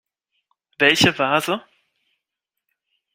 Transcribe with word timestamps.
Welche 0.79 1.13
Vase? 1.19 1.63